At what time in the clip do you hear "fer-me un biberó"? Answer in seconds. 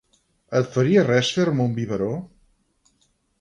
1.35-2.09